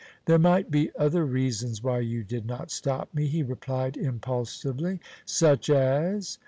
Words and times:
"There 0.25 0.39
might 0.39 0.71
be 0.71 0.89
other 0.97 1.23
reasons 1.27 1.83
why 1.83 1.99
you 1.99 2.23
did 2.23 2.47
not 2.47 2.71
stop 2.71 3.13
me," 3.13 3.27
he 3.27 3.43
replied 3.43 3.95
impulsively. 3.97 4.99
"Such 5.27 5.69
as?" 5.69 6.39